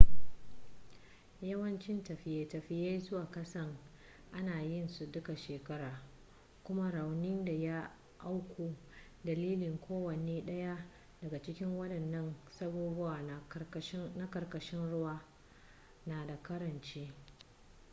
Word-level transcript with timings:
yawancin 1.41 2.03
tafiye-tafiye 2.03 2.99
zuwa 2.99 3.25
kasan 3.31 3.77
ana 4.31 4.61
yin 4.61 4.87
su 4.87 5.05
duka 5.05 5.37
shekara 5.37 6.01
kuma 6.63 6.91
raunin 6.91 7.45
da 7.45 7.51
ya 7.51 7.91
auku 8.19 8.75
dalilin 9.25 9.77
kowane 9.79 10.45
dayan 10.45 10.85
daga 11.21 11.41
cikin 11.41 11.77
wadannan 11.77 12.35
sabubba 12.49 13.21
na 14.15 14.27
karkashin 14.29 14.91
ruwa 14.91 15.21
na 16.05 16.27
da 16.27 16.37
karanci 16.43 17.11